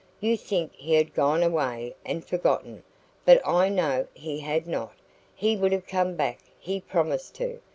You 0.19 0.35
think 0.35 0.73
he 0.73 0.95
had 0.95 1.13
gone 1.13 1.43
away 1.43 1.95
and 2.03 2.25
forgotten, 2.25 2.81
but 3.23 3.39
I 3.47 3.69
know 3.69 4.07
he 4.15 4.39
had 4.39 4.65
not; 4.65 4.95
he 5.35 5.55
would 5.55 5.71
have 5.71 5.85
come 5.85 6.15
back 6.15 6.39
he 6.57 6.79
promised 6.81 7.35
to. 7.35 7.59